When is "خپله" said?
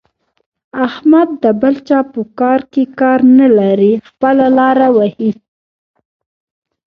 4.07-4.45